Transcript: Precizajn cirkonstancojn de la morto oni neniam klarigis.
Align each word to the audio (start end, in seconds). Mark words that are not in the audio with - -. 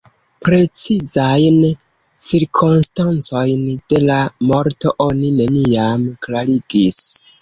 Precizajn 0.47 1.59
cirkonstancojn 2.29 3.67
de 3.95 4.01
la 4.07 4.19
morto 4.53 4.95
oni 5.09 5.33
neniam 5.43 6.09
klarigis. 6.27 6.99